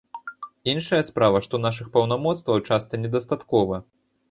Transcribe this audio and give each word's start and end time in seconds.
Іншая 0.71 1.01
справа, 1.09 1.41
што 1.49 1.61
нашых 1.67 1.93
паўнамоцтваў 1.99 2.65
часта 2.69 3.03
недастаткова. 3.05 3.83